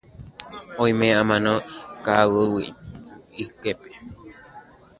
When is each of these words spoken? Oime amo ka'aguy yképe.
Oime 0.83 1.07
amo 1.19 1.55
ka'aguy 2.05 2.65
yképe. 3.37 3.89